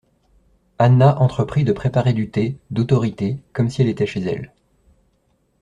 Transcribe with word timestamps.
Anna 0.79 1.15
entreprit 1.19 1.63
de 1.63 1.73
préparer 1.73 2.13
du 2.13 2.31
thé, 2.31 2.57
d’autorité, 2.71 3.37
comme 3.53 3.69
si 3.69 3.83
elle 3.83 3.87
était 3.87 4.07
chez 4.07 4.21
elle. 4.21 4.51